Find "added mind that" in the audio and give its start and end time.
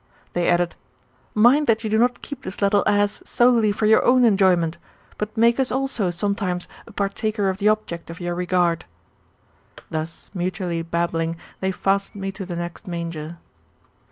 0.49-1.83